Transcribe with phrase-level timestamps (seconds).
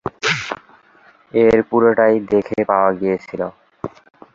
[1.33, 3.41] এর পুরোটাই দেখে পাওয়া গিয়েছিল।